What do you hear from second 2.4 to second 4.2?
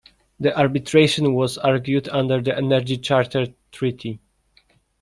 the Energy Charter Treaty.